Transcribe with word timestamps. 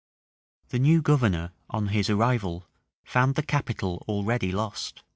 The 0.69 0.79
new 0.79 1.03
governor, 1.03 1.51
on 1.69 1.89
his 1.89 2.09
arrival, 2.09 2.65
found 3.03 3.35
the 3.35 3.43
capital 3.43 4.03
already 4.07 4.51
lost. 4.51 5.03